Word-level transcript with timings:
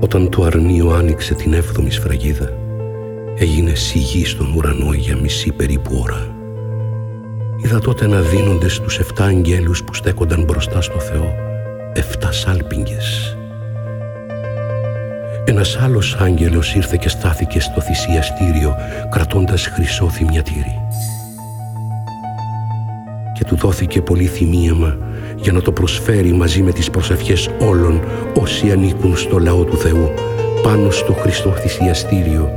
Όταν 0.00 0.30
το 0.30 0.42
αρνίο 0.42 0.90
άνοιξε 0.90 1.34
την 1.34 1.52
έβδομη 1.52 1.90
σφραγίδα, 1.90 2.52
έγινε 3.36 3.74
σιγή 3.74 4.24
στον 4.26 4.54
ουρανό 4.56 4.92
για 4.92 5.16
μισή 5.16 5.52
περίπου 5.52 6.00
ώρα. 6.02 6.34
Είδα 7.64 7.78
τότε 7.78 8.06
να 8.06 8.20
δίνονται 8.20 8.68
στους 8.68 8.98
εφτά 8.98 9.24
αγγέλους 9.24 9.84
που 9.84 9.94
στέκονταν 9.94 10.44
μπροστά 10.44 10.80
στο 10.80 10.98
Θεό 10.98 11.34
εφτά 11.92 12.32
σάλπιγγες. 12.32 13.36
Ένας 15.44 15.76
άλλος 15.76 16.16
άγγελος 16.20 16.74
ήρθε 16.74 16.96
και 16.96 17.08
στάθηκε 17.08 17.60
στο 17.60 17.80
θυσιαστήριο 17.80 18.76
κρατώντας 19.10 19.66
χρυσό 19.66 20.08
θυμιατήρι. 20.08 20.80
Και 23.36 23.44
του 23.44 23.56
δόθηκε 23.56 24.02
πολύ 24.02 24.26
θυμίαμα 24.26 24.98
για 25.36 25.52
να 25.52 25.60
το 25.60 25.72
προσφέρει 25.72 26.32
μαζί 26.32 26.62
με 26.62 26.72
τις 26.72 26.90
προσευχές 26.90 27.50
όλων 27.60 28.00
όσοι 28.40 28.70
ανήκουν 28.70 29.16
στο 29.16 29.38
λαό 29.38 29.64
του 29.64 29.76
Θεού 29.76 30.10
πάνω 30.62 30.90
στο 30.90 31.12
Χριστό 31.12 31.50
θυσιαστήριο 31.50 32.50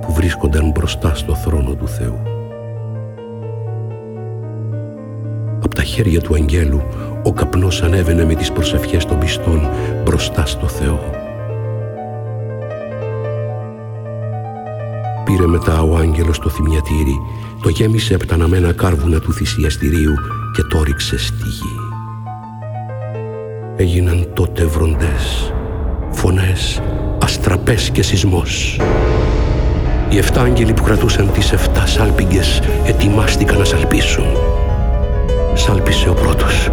που 0.00 0.12
βρίσκονταν 0.12 0.70
μπροστά 0.70 1.14
στο 1.14 1.34
θρόνο 1.34 1.74
του 1.74 1.88
Θεού. 1.88 2.22
Από 5.62 5.74
τα 5.74 5.82
χέρια 5.82 6.20
του 6.20 6.34
αγγέλου 6.34 6.82
ο 7.22 7.32
καπνός 7.32 7.82
ανέβαινε 7.82 8.24
με 8.24 8.34
τις 8.34 8.52
προσευχές 8.52 9.04
των 9.04 9.18
πιστών 9.18 9.68
μπροστά 10.04 10.46
στο 10.46 10.66
Θεό. 10.66 11.23
Πήρε 15.36 15.46
μετά 15.46 15.82
ο 15.82 15.96
άγγελος 15.96 16.38
το 16.38 16.48
θυμιατήρι, 16.48 17.20
το 17.62 17.68
γέμισε 17.68 18.14
από 18.14 18.26
τα 18.26 18.34
αναμένα 18.34 18.72
κάρβουνα 18.72 19.20
του 19.20 19.32
θυσιαστηρίου 19.32 20.14
και 20.54 20.62
το 20.62 20.82
ρίξε 20.82 21.18
στη 21.18 21.48
γη. 21.48 21.78
Έγιναν 23.76 24.28
τότε 24.34 24.64
βροντές, 24.64 25.52
φωνές, 26.10 26.82
αστραπές 27.22 27.90
και 27.90 28.02
σεισμός. 28.02 28.80
Οι 30.08 30.18
εφτά 30.18 30.40
άγγελοι 30.42 30.72
που 30.72 30.82
κρατούσαν 30.82 31.30
τις 31.32 31.52
εφτά 31.52 31.86
σάλπιγγες 31.86 32.60
ετοιμάστηκαν 32.86 33.58
να 33.58 33.64
σαλπίσουν. 33.64 34.26
Σάλπισε 35.54 36.08
ο 36.08 36.14
πρώτος. 36.14 36.70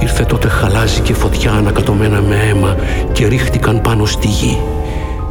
Ήρθε 0.00 0.24
τότε 0.24 0.48
χαλάζι 0.48 1.00
και 1.00 1.14
φωτιά 1.14 1.52
ανακατωμένα 1.52 2.20
με 2.20 2.36
αίμα 2.36 2.76
και 3.12 3.26
ρίχτηκαν 3.26 3.80
πάνω 3.80 4.04
στη 4.06 4.26
γη 4.26 4.58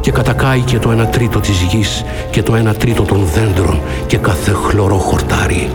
και 0.06 0.12
κατακάηκε 0.12 0.78
το 0.78 0.90
ένα 0.90 1.06
τρίτο 1.06 1.40
της 1.40 1.60
γης 1.60 2.04
και 2.30 2.42
το 2.42 2.54
ένα 2.54 2.74
τρίτο 2.74 3.02
των 3.02 3.24
δέντρων 3.34 3.80
και 4.06 4.16
κάθε 4.16 4.52
χλωρό 4.52 4.96
χορτάρι. 4.96 5.70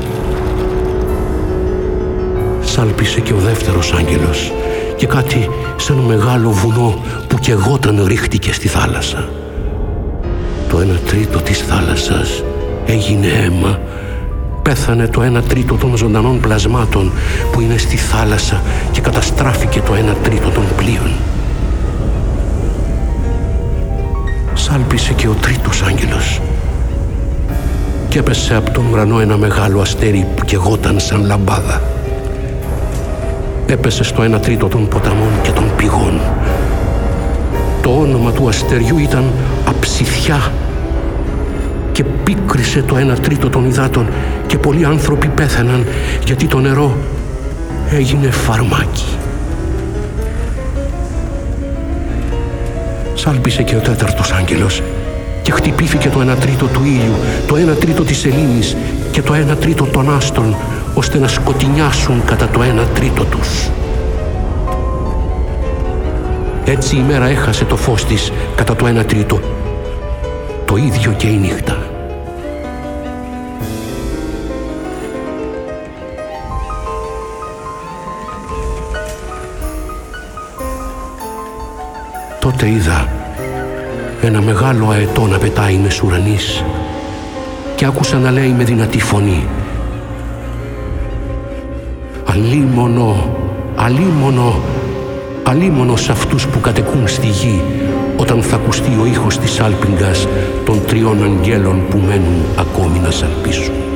Σάλπισε 2.61 3.19
και 3.19 3.33
ο 3.33 3.37
δεύτερος 3.37 3.93
άγγελος 3.93 4.53
και 4.95 5.07
κάτι 5.07 5.49
σαν 5.75 5.95
μεγάλο 5.95 6.49
βουνό 6.51 6.99
που 7.27 7.37
κι 7.37 7.51
εγώταν 7.51 8.05
ρίχτηκε 8.07 8.53
στη 8.53 8.67
θάλασσα. 8.67 9.29
Το 10.69 10.79
ένα 10.79 10.99
τρίτο 11.07 11.39
της 11.39 11.59
θάλασσας 11.59 12.43
έγινε 12.85 13.27
αίμα 13.27 13.79
πέθανε 14.61 15.07
το 15.07 15.21
ένα 15.21 15.41
τρίτο 15.41 15.75
των 15.75 15.97
ζωντανών 15.97 16.39
πλασμάτων 16.39 17.11
που 17.51 17.61
είναι 17.61 17.77
στη 17.77 17.97
θάλασσα 17.97 18.61
και 18.91 19.01
καταστράφηκε 19.01 19.81
το 19.81 19.93
ένα 19.93 20.13
τρίτο 20.13 20.49
των 20.49 20.63
πλοίων. 20.77 21.10
Και 25.21 25.27
ο 25.27 25.33
τρίτος 25.41 25.81
άγγελος 25.81 26.41
και 28.09 28.19
έπεσε 28.19 28.55
από 28.55 28.71
τον 28.71 28.85
ουρανό 28.91 29.19
ένα 29.19 29.37
μεγάλο 29.37 29.81
αστέρι 29.81 30.27
που 30.35 30.45
κεγόταν 30.45 30.99
σαν 30.99 31.25
λαμπάδα. 31.25 31.81
Έπεσε 33.67 34.03
στο 34.03 34.23
ένα 34.23 34.39
τρίτο 34.39 34.67
των 34.67 34.87
ποταμών 34.87 35.31
και 35.43 35.51
των 35.51 35.63
πηγών. 35.77 36.19
Το 37.81 37.89
όνομα 37.89 38.31
του 38.31 38.47
αστεριού 38.47 38.97
ήταν 38.97 39.23
Αψηθιά 39.65 40.51
και 41.91 42.03
πίκρισε 42.03 42.81
το 42.81 42.97
ένα 42.97 43.15
τρίτο 43.15 43.49
των 43.49 43.65
υδάτων 43.65 44.07
και 44.47 44.57
πολλοί 44.57 44.85
άνθρωποι 44.85 45.27
πέθαναν 45.27 45.85
γιατί 46.25 46.47
το 46.47 46.59
νερό 46.59 46.97
έγινε 47.91 48.31
φαρμάκι. 48.31 49.05
Σάλπισε 53.13 53.63
και 53.63 53.75
ο 53.75 53.79
τέταρτος 53.79 54.31
άγγελος 54.31 54.81
και 55.51 55.57
χτυπήθηκε 55.57 56.09
το 56.09 56.21
ένα 56.21 56.35
τρίτο 56.35 56.65
του 56.65 56.81
ήλιου, 56.83 57.15
το 57.47 57.55
ένα 57.55 57.73
τρίτο 57.73 58.03
της 58.03 58.17
σελήνης 58.17 58.75
και 59.11 59.21
το 59.21 59.33
ένα 59.33 59.55
τρίτο 59.55 59.85
των 59.85 60.15
άστρων 60.15 60.55
ώστε 60.93 61.17
να 61.19 61.27
σκοτεινιάσουν 61.27 62.23
κατά 62.25 62.47
το 62.47 62.61
ένα 62.61 62.83
τρίτο 62.83 63.23
τους. 63.23 63.69
Έτσι 66.65 66.95
η 66.95 67.03
μέρα 67.07 67.25
έχασε 67.25 67.65
το 67.65 67.75
φως 67.75 68.05
της 68.05 68.31
κατά 68.55 68.75
το 68.75 68.87
ένα 68.87 69.05
τρίτο. 69.05 69.39
Το 70.65 70.75
ίδιο 70.75 71.11
και 71.11 71.27
η 71.27 71.37
νύχτα. 71.37 71.77
Τότε 82.39 82.69
είδα 82.69 83.07
ένα 84.27 84.41
μεγάλο 84.41 84.89
αετό 84.89 85.27
να 85.27 85.37
πετάει 85.37 85.77
μες 85.83 86.01
ουρανής 86.01 86.63
και 87.75 87.85
άκουσα 87.85 88.17
να 88.17 88.31
λέει 88.31 88.53
με 88.57 88.63
δυνατή 88.63 89.01
φωνή 89.01 89.47
«Αλίμονο, 92.25 93.35
αλίμονο, 93.75 94.59
αλίμονο 95.43 95.95
σε 95.95 96.11
αυτούς 96.11 96.47
που 96.47 96.59
κατεκούν 96.59 97.07
στη 97.07 97.27
γη 97.27 97.61
όταν 98.17 98.41
θα 98.41 98.55
ακουστεί 98.55 98.91
ο 99.01 99.05
ήχος 99.05 99.37
της 99.37 99.59
άλπιγγας 99.59 100.27
των 100.65 100.85
τριών 100.85 101.23
αγγέλων 101.23 101.81
που 101.89 101.97
μένουν 101.97 102.45
ακόμη 102.57 102.99
να 102.99 103.11
σαλπίσουν». 103.11 103.90